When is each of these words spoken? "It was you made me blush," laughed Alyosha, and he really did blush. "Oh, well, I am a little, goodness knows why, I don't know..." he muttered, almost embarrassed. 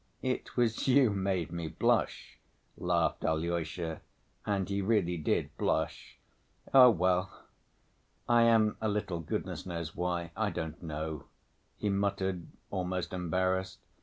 "It 0.23 0.57
was 0.57 0.87
you 0.87 1.11
made 1.11 1.51
me 1.51 1.67
blush," 1.67 2.39
laughed 2.75 3.23
Alyosha, 3.23 4.01
and 4.47 4.67
he 4.67 4.81
really 4.81 5.15
did 5.15 5.55
blush. 5.59 6.17
"Oh, 6.73 6.89
well, 6.89 7.43
I 8.27 8.41
am 8.41 8.77
a 8.81 8.89
little, 8.89 9.19
goodness 9.19 9.63
knows 9.67 9.95
why, 9.95 10.31
I 10.35 10.49
don't 10.49 10.81
know..." 10.81 11.25
he 11.77 11.89
muttered, 11.89 12.47
almost 12.71 13.13
embarrassed. 13.13 13.77